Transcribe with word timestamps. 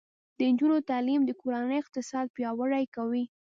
د 0.37 0.39
نجونو 0.51 0.77
تعلیم 0.89 1.21
د 1.25 1.31
کورنۍ 1.41 1.77
اقتصاد 1.81 2.25
پیاوړی 2.35 2.85
کوي. 2.95 3.23